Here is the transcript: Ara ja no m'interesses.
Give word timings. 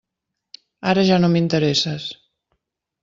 Ara 0.93 1.03
ja 1.09 1.19
no 1.25 1.31
m'interesses. 1.33 2.09